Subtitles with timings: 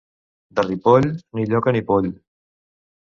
[0.59, 1.05] De Ripoll,
[1.39, 2.09] ni lloca ni poll.